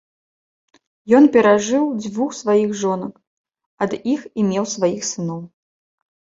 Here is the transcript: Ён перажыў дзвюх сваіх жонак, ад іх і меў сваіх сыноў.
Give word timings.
Ён 1.17 1.27
перажыў 1.35 1.85
дзвюх 2.03 2.29
сваіх 2.41 2.73
жонак, 2.81 3.13
ад 3.87 3.91
іх 4.13 4.21
і 4.39 4.49
меў 4.51 4.65
сваіх 4.75 5.01
сыноў. 5.15 5.41